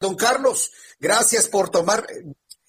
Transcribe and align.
Don 0.00 0.14
Carlos, 0.14 0.70
gracias 1.00 1.48
por 1.48 1.70
tomar 1.70 2.06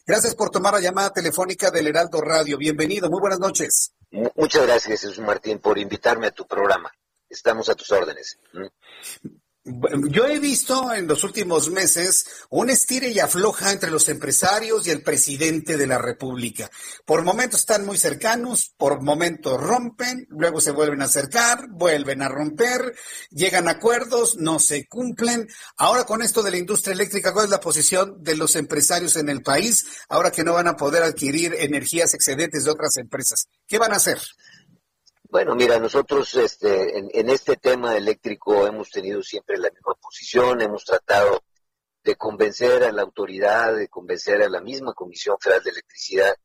gracias 0.05 0.33
por 0.33 0.49
tomar 0.49 0.73
la 0.73 0.79
llamada 0.79 1.13
telefónica 1.13 1.69
del 1.69 1.87
Heraldo 1.87 2.21
Radio. 2.21 2.57
Bienvenido, 2.57 3.07
muy 3.07 3.19
buenas 3.19 3.39
noches. 3.39 3.93
Muchas 4.09 4.65
gracias, 4.65 5.01
Jesús 5.01 5.19
Martín, 5.19 5.59
por 5.59 5.77
invitarme 5.77 6.27
a 6.27 6.31
tu 6.31 6.47
programa. 6.47 6.91
Estamos 7.29 7.69
a 7.69 7.75
tus 7.75 7.91
órdenes. 7.91 8.39
Yo 10.09 10.25
he 10.25 10.39
visto 10.39 10.93
en 10.93 11.07
los 11.07 11.23
últimos 11.23 11.69
meses 11.69 12.25
un 12.49 12.69
estire 12.69 13.09
y 13.09 13.19
afloja 13.19 13.71
entre 13.71 13.91
los 13.91 14.09
empresarios 14.09 14.87
y 14.87 14.91
el 14.91 15.03
presidente 15.03 15.77
de 15.77 15.85
la 15.85 15.97
República. 15.97 16.69
Por 17.05 17.23
momentos 17.23 17.59
están 17.61 17.85
muy 17.85 17.97
cercanos, 17.97 18.73
por 18.77 19.01
momentos 19.01 19.61
rompen, 19.61 20.25
luego 20.29 20.59
se 20.59 20.71
vuelven 20.71 21.01
a 21.01 21.05
acercar, 21.05 21.67
vuelven 21.69 22.21
a 22.21 22.29
romper, 22.29 22.95
llegan 23.29 23.67
a 23.67 23.71
acuerdos, 23.71 24.37
no 24.37 24.59
se 24.59 24.87
cumplen. 24.87 25.47
Ahora 25.77 26.05
con 26.05 26.21
esto 26.21 26.41
de 26.41 26.51
la 26.51 26.57
industria 26.57 26.93
eléctrica, 26.93 27.33
¿cuál 27.33 27.45
es 27.45 27.51
la 27.51 27.59
posición 27.59 28.23
de 28.23 28.37
los 28.37 28.55
empresarios 28.55 29.17
en 29.17 29.29
el 29.29 29.43
país 29.43 29.85
ahora 30.09 30.31
que 30.31 30.43
no 30.43 30.53
van 30.53 30.67
a 30.67 30.77
poder 30.77 31.03
adquirir 31.03 31.55
energías 31.59 32.13
excedentes 32.13 32.63
de 32.63 32.71
otras 32.71 32.97
empresas? 32.97 33.47
¿Qué 33.67 33.77
van 33.77 33.93
a 33.93 33.97
hacer? 33.97 34.19
Bueno, 35.29 35.53
mira, 35.53 35.77
nosotros 35.77 36.33
este, 36.35 36.97
en, 36.97 37.29
este 37.29 37.55
tema 37.55 37.95
eléctrico 37.95 38.65
hemos 38.65 38.89
tenido 38.89 39.21
siempre 39.21 39.59
la 39.59 39.69
misma 39.69 39.93
posición, 39.93 40.59
hemos 40.59 40.83
tratado 40.85 41.43
de 42.03 42.15
convencer 42.15 42.83
a 42.83 42.91
la 42.91 43.03
autoridad, 43.03 43.75
de 43.75 43.89
convencer 43.89 44.41
a 44.41 44.49
la 44.49 44.59
misma 44.59 44.95
Comisión 44.95 45.37
Federal 45.39 45.63
de 45.63 45.69
Electricidad 45.69 46.35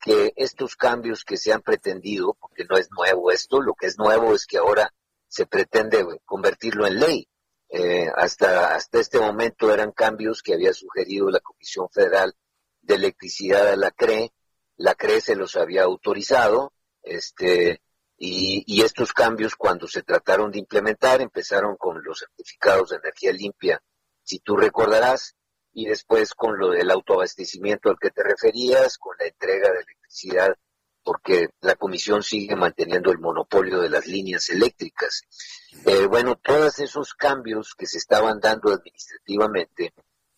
que 0.00 0.32
estos 0.34 0.74
cambios 0.74 1.24
que 1.24 1.36
se 1.36 1.52
han 1.52 1.62
pretendido, 1.62 2.36
porque 2.40 2.64
no 2.64 2.76
es 2.76 2.88
nuevo 2.90 3.30
esto, 3.30 3.60
lo 3.60 3.74
que 3.74 3.86
es 3.86 3.96
nuevo 3.96 4.34
es 4.34 4.44
que 4.44 4.58
ahora 4.58 4.92
se 5.28 5.46
pretende 5.46 6.04
convertirlo 6.24 6.84
en 6.88 6.98
ley. 6.98 7.28
Eh, 7.68 8.08
hasta, 8.16 8.74
hasta 8.74 8.98
este 8.98 9.20
momento 9.20 9.72
eran 9.72 9.92
cambios 9.92 10.42
que 10.42 10.54
había 10.54 10.72
sugerido 10.72 11.30
la 11.30 11.40
Comisión 11.40 11.88
Federal 11.90 12.34
de 12.82 12.94
Electricidad 12.96 13.68
a 13.68 13.76
la 13.76 13.92
CRE, 13.92 14.32
la 14.78 14.96
CRE 14.96 15.20
se 15.20 15.36
los 15.36 15.54
había 15.54 15.84
autorizado, 15.84 16.72
este, 17.02 17.82
y, 18.18 18.82
estos 18.82 19.12
cambios, 19.12 19.56
cuando 19.56 19.86
se 19.86 20.02
trataron 20.02 20.50
de 20.50 20.58
implementar, 20.58 21.20
empezaron 21.20 21.76
con 21.76 22.02
los 22.02 22.20
certificados 22.20 22.90
de 22.90 22.96
energía 22.96 23.32
limpia, 23.32 23.82
si 24.22 24.38
tú 24.38 24.56
recordarás, 24.56 25.34
y 25.72 25.86
después 25.86 26.32
con 26.32 26.58
lo 26.58 26.70
del 26.70 26.90
autoabastecimiento 26.90 27.90
al 27.90 27.98
que 28.00 28.10
te 28.10 28.22
referías, 28.22 28.96
con 28.96 29.14
la 29.18 29.26
entrega 29.26 29.70
de 29.70 29.80
electricidad, 29.80 30.56
porque 31.02 31.50
la 31.60 31.76
comisión 31.76 32.22
sigue 32.22 32.56
manteniendo 32.56 33.12
el 33.12 33.18
monopolio 33.18 33.80
de 33.80 33.90
las 33.90 34.06
líneas 34.06 34.48
eléctricas. 34.48 35.22
Eh, 35.84 36.06
bueno, 36.06 36.36
todos 36.36 36.78
esos 36.78 37.14
cambios 37.14 37.74
que 37.76 37.86
se 37.86 37.98
estaban 37.98 38.40
dando 38.40 38.72
administrativamente, 38.72 39.92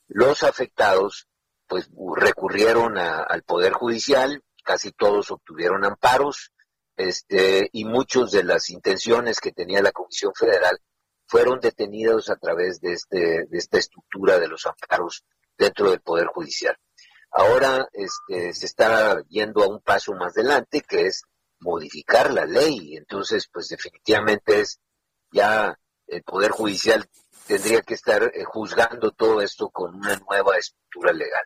los 0.08 0.42
afectados 0.42 1.28
pues 1.68 1.88
recurrieron 2.16 2.98
al 2.98 3.42
Poder 3.42 3.74
Judicial, 3.74 4.42
casi 4.64 4.90
todos 4.90 5.30
obtuvieron 5.30 5.84
amparos, 5.84 6.52
este, 6.98 7.70
y 7.72 7.84
muchas 7.84 8.32
de 8.32 8.42
las 8.42 8.68
intenciones 8.70 9.38
que 9.38 9.52
tenía 9.52 9.80
la 9.80 9.92
Comisión 9.92 10.32
Federal 10.34 10.78
fueron 11.26 11.60
detenidos 11.60 12.28
a 12.28 12.36
través 12.36 12.80
de, 12.80 12.92
este, 12.92 13.46
de 13.46 13.58
esta 13.58 13.78
estructura 13.78 14.38
de 14.38 14.48
los 14.48 14.66
amparos 14.66 15.24
dentro 15.56 15.90
del 15.90 16.00
Poder 16.00 16.26
Judicial. 16.26 16.76
Ahora 17.30 17.88
este, 17.92 18.52
se 18.52 18.66
está 18.66 19.22
yendo 19.28 19.62
a 19.62 19.68
un 19.68 19.80
paso 19.80 20.12
más 20.14 20.36
adelante, 20.36 20.80
que 20.80 21.06
es 21.06 21.22
modificar 21.60 22.32
la 22.32 22.46
ley. 22.46 22.96
Entonces, 22.96 23.48
pues 23.52 23.68
definitivamente 23.68 24.60
es 24.60 24.80
ya 25.30 25.78
el 26.08 26.22
Poder 26.24 26.50
Judicial 26.50 27.08
tendría 27.46 27.82
que 27.82 27.94
estar 27.94 28.24
eh, 28.24 28.44
juzgando 28.44 29.12
todo 29.12 29.40
esto 29.40 29.70
con 29.70 29.94
una 29.94 30.16
nueva 30.16 30.56
estructura 30.56 31.12
legal. 31.12 31.44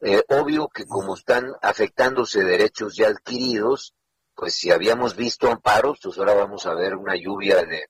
Eh, 0.00 0.22
obvio 0.28 0.68
que 0.68 0.86
como 0.86 1.14
están 1.14 1.52
afectándose 1.60 2.42
derechos 2.42 2.96
ya 2.96 3.08
adquiridos, 3.08 3.94
pues 4.38 4.54
si 4.54 4.70
habíamos 4.70 5.16
visto 5.16 5.50
amparos, 5.50 5.98
pues 6.00 6.16
ahora 6.16 6.32
vamos 6.32 6.64
a 6.66 6.74
ver 6.74 6.94
una 6.94 7.16
lluvia 7.16 7.64
de, 7.64 7.88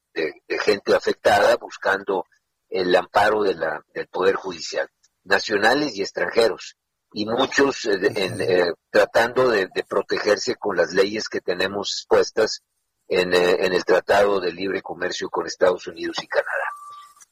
gente 0.60 0.94
afectada 0.94 1.56
buscando 1.56 2.24
el 2.70 2.96
amparo 2.96 3.42
de 3.42 3.54
la, 3.54 3.84
del 3.92 4.08
Poder 4.08 4.36
Judicial, 4.36 4.88
nacionales 5.24 5.94
y 5.94 6.00
extranjeros, 6.00 6.78
y 7.12 7.26
muchos 7.26 7.84
eh, 7.84 7.98
eh, 8.02 8.72
tratando 8.88 9.50
de, 9.50 9.68
protegerse 9.86 10.56
con 10.56 10.74
las 10.74 10.94
leyes 10.94 11.28
que 11.28 11.42
tenemos 11.42 11.92
expuestas 11.92 12.62
en, 13.08 13.34
eh, 13.34 13.66
en 13.66 13.74
el 13.74 13.84
Tratado 13.84 14.40
de 14.40 14.50
Libre 14.50 14.80
Comercio 14.80 15.28
con 15.28 15.46
Estados 15.46 15.86
Unidos 15.86 16.16
y 16.22 16.28
Canadá. 16.28 16.67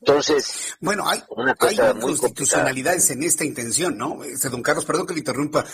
Entonces, 0.00 0.76
bueno, 0.80 1.08
hay, 1.08 1.22
una 1.30 1.54
constitucionalidades 1.54 3.10
en 3.10 3.22
esta 3.22 3.46
intención, 3.46 3.96
¿no? 3.96 4.22
Este, 4.24 4.50
don 4.50 4.62
Carlos, 4.62 4.84
perdón 4.84 5.06
que 5.06 5.14
le 5.14 5.20
interrumpa. 5.20 5.64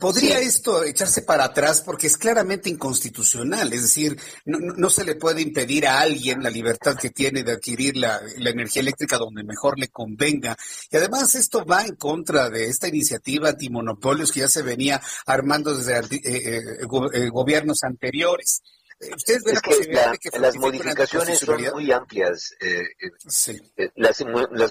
¿Podría 0.00 0.40
esto 0.40 0.82
echarse 0.82 1.22
para 1.22 1.44
atrás? 1.44 1.82
Porque 1.82 2.08
es 2.08 2.16
claramente 2.16 2.68
inconstitucional. 2.68 3.72
Es 3.72 3.82
decir, 3.82 4.18
no, 4.44 4.90
se 4.90 5.04
le 5.04 5.14
puede 5.14 5.42
impedir 5.42 5.86
a 5.86 6.00
alguien 6.00 6.42
la 6.42 6.50
libertad 6.50 6.96
que 6.96 7.10
tiene 7.10 7.44
de 7.44 7.52
adquirir 7.52 7.96
la, 7.96 8.20
energía 8.36 8.82
eléctrica 8.82 9.16
donde 9.16 9.44
mejor 9.44 9.78
le 9.78 9.88
convenga. 9.88 10.56
Y 10.90 10.96
además 10.96 11.36
esto 11.36 11.64
va 11.64 11.82
en 11.82 11.94
contra 11.94 12.50
de 12.50 12.66
esta 12.66 12.88
iniciativa 12.88 13.50
antimonopolios 13.50 14.32
que 14.32 14.40
ya 14.40 14.48
se 14.48 14.62
venía 14.62 15.00
armando 15.24 15.76
desde 15.76 15.98
eh, 15.98 16.20
eh, 16.24 16.88
eh, 17.12 17.28
gobiernos 17.28 17.84
anteriores. 17.84 18.60
¿Ustedes 19.00 19.44
ven 19.44 19.56
que, 19.62 20.38
las 20.40 20.56
modificaciones 20.56 21.38
son 21.38 21.62
muy 21.72 21.92
amplias? 21.92 22.56
Eh, 22.60 22.82
eh, 23.00 23.60
eh, 23.76 23.90
las, 23.94 24.24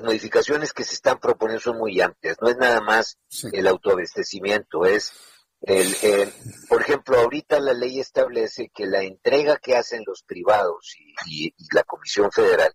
modificaciones 0.03 0.73
que 0.73 0.83
se 0.83 0.95
están 0.95 1.17
proponiendo 1.19 1.61
son 1.61 1.77
muy 1.77 2.01
amplias. 2.01 2.37
No 2.41 2.49
es 2.49 2.57
nada 2.57 2.81
más 2.81 3.17
el 3.53 3.67
autoabastecimiento, 3.67 4.85
es 4.85 5.13
el, 5.61 6.31
por 6.67 6.81
ejemplo, 6.81 7.17
ahorita 7.17 7.59
la 7.61 7.73
ley 7.73 8.01
establece 8.01 8.69
que 8.73 8.85
la 8.85 9.01
entrega 9.01 9.57
que 9.57 9.77
hacen 9.77 10.03
los 10.05 10.23
privados 10.23 10.95
y, 11.25 11.53
la 11.73 11.83
Comisión 11.83 12.29
Federal 12.31 12.73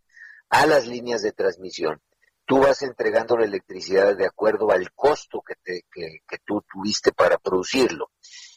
a 0.48 0.66
las 0.66 0.86
líneas 0.86 1.22
de 1.22 1.32
transmisión, 1.32 2.00
tú 2.46 2.60
vas 2.60 2.82
entregando 2.82 3.36
la 3.36 3.44
electricidad 3.44 4.16
de 4.16 4.26
acuerdo 4.26 4.70
al 4.70 4.90
costo 4.92 5.42
que, 5.46 5.54
te, 5.62 5.84
que 5.92 6.38
tú 6.44 6.62
tuviste 6.70 7.12
para 7.12 7.38
producirlo 7.38 8.10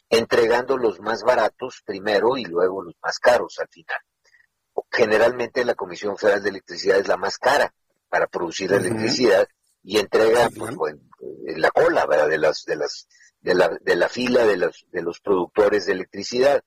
entregando 0.08 0.76
los 0.76 1.00
más 1.00 1.22
baratos 1.22 1.82
primero 1.84 2.36
y 2.36 2.44
luego 2.44 2.82
los 2.82 2.94
más 3.02 3.18
caros 3.18 3.58
al 3.58 3.68
final. 3.68 3.98
Generalmente 4.90 5.64
la 5.64 5.74
Comisión 5.74 6.16
Federal 6.16 6.42
de 6.42 6.50
Electricidad 6.50 6.98
es 6.98 7.08
la 7.08 7.16
más 7.16 7.38
cara 7.38 7.72
para 8.08 8.26
producir 8.26 8.72
electricidad 8.72 9.48
y 9.82 9.98
entrega 9.98 10.48
pues, 10.50 10.74
en, 11.46 11.60
la 11.60 11.70
cola 11.70 12.06
¿verdad? 12.06 12.28
de 12.28 12.38
las 12.38 12.64
de 12.64 12.76
las 12.76 13.08
de 13.40 13.54
la, 13.54 13.70
de 13.80 13.96
la 13.96 14.08
fila 14.08 14.44
de 14.44 14.56
los 14.56 14.86
de 14.90 15.02
los 15.02 15.20
productores 15.20 15.86
de 15.86 15.92
electricidad. 15.92 16.62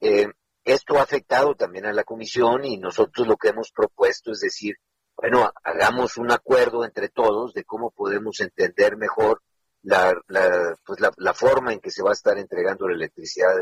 Eh, 0.00 0.28
esto 0.64 0.98
ha 0.98 1.02
afectado 1.02 1.54
también 1.54 1.86
a 1.86 1.92
la 1.92 2.04
comisión 2.04 2.64
y 2.64 2.76
nosotros 2.76 3.26
lo 3.26 3.36
que 3.36 3.48
hemos 3.48 3.72
propuesto 3.72 4.32
es 4.32 4.40
decir, 4.40 4.76
bueno, 5.16 5.50
hagamos 5.64 6.16
un 6.16 6.30
acuerdo 6.30 6.84
entre 6.84 7.08
todos 7.08 7.52
de 7.54 7.64
cómo 7.64 7.90
podemos 7.90 8.40
entender 8.40 8.96
mejor 8.96 9.42
la, 9.82 10.14
la, 10.28 10.76
pues 10.84 11.00
la, 11.16 11.34
forma 11.34 11.72
en 11.72 11.80
que 11.80 11.90
se 11.90 12.02
va 12.02 12.10
a 12.10 12.14
estar 12.14 12.38
entregando 12.38 12.88
la 12.88 12.94
electricidad 12.94 13.54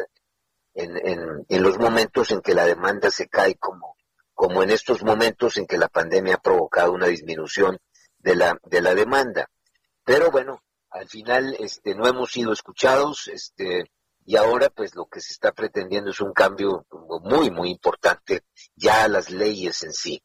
en, 0.75 0.97
en, 0.97 1.47
en, 1.49 1.62
los 1.62 1.79
momentos 1.79 2.31
en 2.31 2.41
que 2.41 2.55
la 2.55 2.65
demanda 2.67 3.11
se 3.11 3.29
cae 3.29 3.56
como, 3.56 3.97
como 4.35 4.62
en 4.62 4.70
estos 4.70 5.03
momentos 5.03 5.56
en 5.56 5.67
que 5.67 5.79
la 5.79 5.88
pandemia 5.88 6.37
ha 6.37 6.43
provocado 6.43 6.93
una 6.93 7.06
disminución 7.06 7.79
de 8.19 8.37
la, 8.37 8.59
de 8.65 8.82
la 8.82 8.94
demanda. 8.94 9.49
Pero 10.05 10.31
bueno, 10.31 10.62
al 10.91 11.09
final 11.09 11.56
este, 11.59 11.94
no 11.94 12.06
hemos 12.06 12.32
sido 12.32 12.53
escuchados 12.53 13.29
este, 13.29 13.91
y 14.25 14.37
ahora 14.37 14.70
pues 14.70 14.94
lo 14.94 15.06
que 15.06 15.20
se 15.20 15.32
está 15.32 15.53
pretendiendo 15.53 16.11
es 16.11 16.20
un 16.20 16.32
cambio 16.32 16.87
muy, 17.23 17.50
muy 17.50 17.70
importante 17.70 18.43
ya 18.75 19.05
a 19.05 19.09
las 19.09 19.31
leyes 19.31 19.82
en 19.82 19.93
sí. 19.93 20.23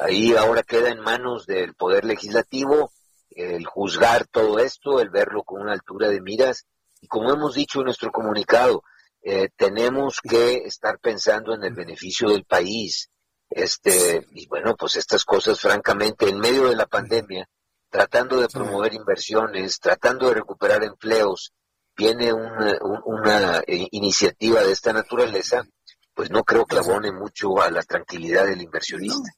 Ahí 0.00 0.34
ahora 0.36 0.62
queda 0.62 0.90
en 0.90 1.00
manos 1.00 1.46
del 1.46 1.74
Poder 1.74 2.04
Legislativo 2.04 2.92
el 3.38 3.64
juzgar 3.66 4.26
todo 4.26 4.58
esto, 4.58 5.00
el 5.00 5.10
verlo 5.10 5.44
con 5.44 5.62
una 5.62 5.72
altura 5.72 6.08
de 6.08 6.20
miras. 6.20 6.66
Y 7.00 7.06
como 7.06 7.32
hemos 7.32 7.54
dicho 7.54 7.78
en 7.78 7.86
nuestro 7.86 8.10
comunicado, 8.10 8.82
eh, 9.22 9.48
tenemos 9.56 10.20
que 10.20 10.56
estar 10.64 10.98
pensando 10.98 11.54
en 11.54 11.62
el 11.62 11.74
beneficio 11.74 12.28
del 12.30 12.44
país. 12.44 13.10
Este, 13.48 14.26
y 14.32 14.46
bueno, 14.48 14.74
pues 14.76 14.96
estas 14.96 15.24
cosas, 15.24 15.60
francamente, 15.60 16.28
en 16.28 16.38
medio 16.38 16.68
de 16.68 16.76
la 16.76 16.86
pandemia, 16.86 17.48
tratando 17.88 18.40
de 18.40 18.48
promover 18.48 18.92
inversiones, 18.92 19.78
tratando 19.78 20.28
de 20.28 20.34
recuperar 20.34 20.82
empleos, 20.82 21.52
viene 21.96 22.32
una, 22.32 22.76
una 23.04 23.58
eh, 23.66 23.88
iniciativa 23.92 24.62
de 24.62 24.72
esta 24.72 24.92
naturaleza, 24.92 25.64
pues 26.12 26.30
no 26.30 26.42
creo 26.42 26.66
que 26.66 26.76
abone 26.76 27.12
mucho 27.12 27.60
a 27.62 27.70
la 27.70 27.82
tranquilidad 27.82 28.46
del 28.46 28.60
inversionista 28.60 29.37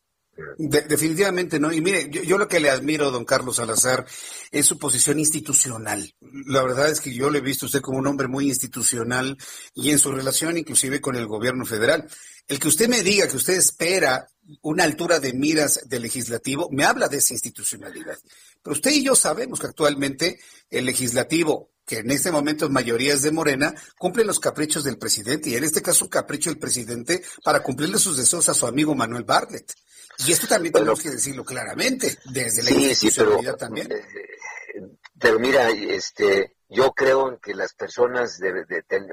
definitivamente 0.58 1.58
no. 1.58 1.72
Y 1.72 1.80
mire, 1.80 2.08
yo, 2.10 2.38
lo 2.38 2.48
que 2.48 2.60
le 2.60 2.70
admiro, 2.70 3.10
don 3.10 3.24
Carlos 3.24 3.56
Salazar, 3.56 4.06
es 4.50 4.66
su 4.66 4.78
posición 4.78 5.18
institucional. 5.18 6.14
La 6.46 6.62
verdad 6.62 6.90
es 6.90 7.00
que 7.00 7.14
yo 7.14 7.30
le 7.30 7.38
he 7.38 7.42
visto 7.42 7.66
a 7.66 7.68
usted 7.68 7.80
como 7.80 7.98
un 7.98 8.06
hombre 8.06 8.28
muy 8.28 8.46
institucional 8.46 9.36
y 9.74 9.90
en 9.90 9.98
su 9.98 10.12
relación 10.12 10.56
inclusive 10.56 11.00
con 11.00 11.16
el 11.16 11.26
gobierno 11.26 11.64
federal. 11.64 12.08
El 12.46 12.58
que 12.58 12.68
usted 12.68 12.88
me 12.88 13.02
diga 13.02 13.28
que 13.28 13.36
usted 13.36 13.54
espera 13.54 14.26
una 14.62 14.84
altura 14.84 15.20
de 15.20 15.32
miras 15.32 15.80
del 15.88 16.02
legislativo, 16.02 16.68
me 16.72 16.84
habla 16.84 17.08
de 17.08 17.18
esa 17.18 17.34
institucionalidad. 17.34 18.18
Pero 18.62 18.74
usted 18.74 18.90
y 18.90 19.04
yo 19.04 19.14
sabemos 19.14 19.60
que 19.60 19.68
actualmente 19.68 20.40
el 20.68 20.86
legislativo, 20.86 21.70
que 21.86 21.98
en 21.98 22.10
este 22.10 22.32
momento 22.32 22.66
es 22.66 22.70
mayoría 22.70 23.14
es 23.14 23.22
de 23.22 23.30
Morena, 23.30 23.74
cumple 23.98 24.24
los 24.24 24.40
caprichos 24.40 24.84
del 24.84 24.98
presidente 24.98 25.50
y 25.50 25.54
en 25.54 25.64
este 25.64 25.82
caso 25.82 26.04
un 26.04 26.10
capricho 26.10 26.50
del 26.50 26.58
presidente 26.58 27.22
para 27.44 27.62
cumplirle 27.62 27.98
sus 27.98 28.16
deseos 28.16 28.48
a 28.48 28.54
su 28.54 28.66
amigo 28.66 28.94
Manuel 28.94 29.24
Bartlett. 29.24 29.72
Y 30.26 30.32
esto 30.32 30.46
también 30.46 30.72
tenemos 30.72 31.02
que 31.02 31.10
decirlo 31.10 31.44
claramente, 31.44 32.18
desde 32.26 32.62
la 32.62 32.70
institucionalidad 32.70 33.56
también. 33.56 33.90
Eh, 33.90 34.04
pero 35.18 35.38
mira, 35.38 35.68
este, 35.70 36.56
yo 36.68 36.92
creo 36.92 37.28
en 37.28 37.38
que 37.38 37.54
las 37.54 37.74
personas 37.74 38.40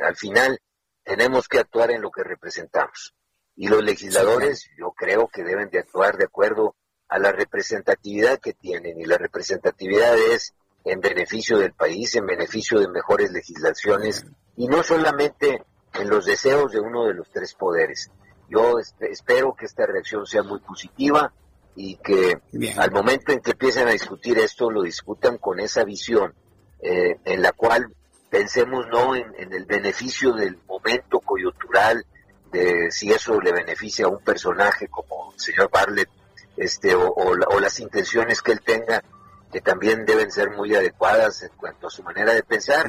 al 0.04 0.15
final 0.15 0.59
tenemos 1.04 1.48
que 1.48 1.59
actuar 1.59 1.92
en 1.92 2.01
lo 2.01 2.12
que 2.12 2.24
representamos. 2.24 3.13
Y 3.56 3.68
los 3.68 3.83
legisladores, 3.83 4.69
yo 4.77 4.92
creo 4.92 5.27
que 5.27 5.44
deben 5.44 5.69
de 5.69 5.80
actuar 5.80 6.18
de 6.18 6.25
acuerdo 6.25 6.75
a 7.07 7.18
la 7.19 7.31
representatividad 7.31 8.39
que 8.39 8.53
tienen. 8.53 9.00
Y 9.00 9.06
la 9.06 9.18
representatividad 9.18 10.15
es 10.18 10.53
en 10.83 11.00
beneficio 11.01 11.57
del 11.57 11.74
país, 11.74 12.15
en 12.15 12.25
beneficio 12.25 12.80
de 12.80 12.88
mejores 12.88 13.31
legislaciones, 13.31 14.25
y 14.56 14.68
no 14.68 14.83
solamente 14.83 15.63
en 15.94 16.10
los 16.10 16.25
deseos 16.25 16.71
de 16.71 16.80
uno 16.80 17.06
de 17.06 17.13
los 17.13 17.30
tres 17.31 17.53
poderes. 17.53 18.12
Yo 18.49 18.79
este, 18.79 19.11
espero 19.11 19.55
que 19.55 19.65
esta 19.65 19.85
reacción 19.85 20.25
sea 20.25 20.44
muy 20.44 20.59
positiva 20.59 21.33
y 21.75 21.95
que 21.97 22.41
al 22.77 22.91
momento 22.91 23.31
en 23.31 23.39
que 23.39 23.51
empiecen 23.51 23.88
a 23.88 23.91
discutir 23.91 24.39
esto, 24.39 24.71
lo 24.71 24.81
discutan 24.81 25.38
con 25.38 25.59
esa 25.59 25.83
visión 25.83 26.33
eh, 26.81 27.19
en 27.25 27.41
la 27.41 27.51
cual 27.51 27.94
pensemos 28.29 28.88
no 28.88 29.15
en, 29.15 29.53
el 29.53 29.65
beneficio 29.65 30.33
del 30.33 30.57
momento 30.67 31.19
coyuntural, 31.19 32.05
de 32.51 32.91
si 32.91 33.11
eso 33.11 33.39
le 33.41 33.51
beneficia 33.51 34.05
a 34.05 34.09
un 34.09 34.23
personaje 34.23 34.88
como 34.88 35.33
el 35.33 35.39
señor 35.39 35.69
Bartlett, 35.71 36.09
este, 36.55 36.95
o, 36.95 37.59
las 37.59 37.79
intenciones 37.79 38.41
que 38.41 38.53
él 38.53 38.61
tenga, 38.61 39.03
que 39.51 39.61
también 39.61 40.05
deben 40.05 40.31
ser 40.31 40.51
muy 40.51 40.73
adecuadas 40.75 41.43
en 41.43 41.50
cuanto 41.57 41.88
a 41.88 41.91
su 41.91 42.03
manera 42.03 42.33
de 42.33 42.43
pensar, 42.43 42.88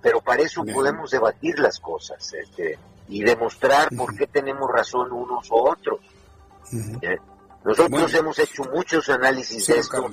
pero 0.00 0.20
para 0.20 0.42
eso 0.42 0.64
podemos 0.64 1.10
debatir 1.10 1.58
las 1.58 1.78
cosas. 1.78 2.32
Este, 2.32 2.78
y 3.10 3.22
demostrar 3.22 3.88
por 3.96 4.16
qué 4.16 4.26
tenemos 4.26 4.70
razón 4.70 5.12
unos 5.12 5.50
u 5.50 5.56
otros. 5.56 6.00
¿Eh? 7.02 7.18
Nosotros 7.64 8.14
hemos 8.14 8.38
hecho 8.38 8.62
muchos 8.72 9.08
análisis 9.10 9.66
de 9.66 9.78
esto 9.78 10.10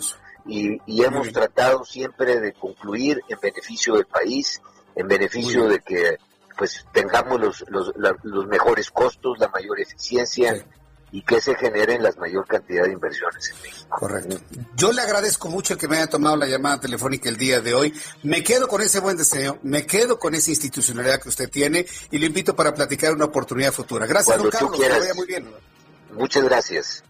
y, 0.47 1.03
hemos 1.03 1.31
tratado 1.31 1.85
siempre 1.85 2.39
de 2.39 2.53
concluir 2.53 3.21
en 3.29 3.39
beneficio 3.39 3.95
del 3.95 4.05
país, 4.05 4.61
en 4.95 5.07
beneficio 5.07 5.67
de 5.67 5.79
que 5.79 6.17
pues 6.57 6.85
tengamos 6.91 7.39
los, 7.39 7.65
los, 7.67 7.93
los 8.23 8.47
mejores 8.47 8.89
costos, 8.89 9.37
la 9.37 9.47
mayor 9.49 9.79
eficiencia 9.79 10.65
y 11.11 11.21
que 11.21 11.39
se 11.39 11.55
generen 11.55 12.03
la 12.03 12.11
mayor 12.13 12.45
cantidad 12.45 12.83
de 12.83 12.93
inversiones 12.93 13.49
en 13.49 13.61
México. 13.61 13.95
Correcto. 13.97 14.37
Yo 14.75 14.91
le 14.91 15.01
agradezco 15.01 15.49
mucho 15.49 15.73
el 15.73 15.79
que 15.79 15.87
me 15.87 15.97
haya 15.97 16.07
tomado 16.07 16.35
la 16.35 16.47
llamada 16.47 16.79
telefónica 16.79 17.29
el 17.29 17.37
día 17.37 17.61
de 17.61 17.73
hoy. 17.73 17.93
Me 18.23 18.43
quedo 18.43 18.67
con 18.67 18.81
ese 18.81 18.99
buen 18.99 19.17
deseo, 19.17 19.59
me 19.63 19.85
quedo 19.85 20.19
con 20.19 20.35
esa 20.35 20.49
institucionalidad 20.49 21.21
que 21.21 21.29
usted 21.29 21.49
tiene 21.49 21.85
y 22.11 22.17
le 22.17 22.27
invito 22.27 22.55
para 22.55 22.73
platicar 22.73 23.13
una 23.13 23.25
oportunidad 23.25 23.71
futura. 23.71 24.05
Gracias, 24.05 24.37
don 24.37 24.49
Carlos. 24.49 24.79
Que 24.79 24.89
vaya 24.89 25.13
muy 25.13 25.27
bien. 25.27 25.49
Muchas 26.13 26.43
gracias. 26.43 27.03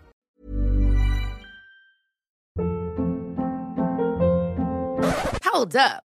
Hold 5.54 5.76
up. 5.76 6.07